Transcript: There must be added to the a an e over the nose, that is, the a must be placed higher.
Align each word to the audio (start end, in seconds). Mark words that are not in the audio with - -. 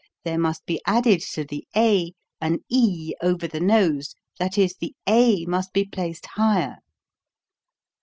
There 0.25 0.39
must 0.39 0.65
be 0.65 0.81
added 0.87 1.21
to 1.33 1.43
the 1.45 1.67
a 1.75 2.13
an 2.41 2.63
e 2.69 3.13
over 3.21 3.47
the 3.47 3.59
nose, 3.59 4.15
that 4.39 4.57
is, 4.57 4.73
the 4.79 4.95
a 5.07 5.45
must 5.45 5.73
be 5.73 5.85
placed 5.85 6.25
higher. 6.33 6.77